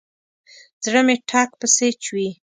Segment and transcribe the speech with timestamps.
[0.85, 2.29] زړه مې ټک پسې چوي.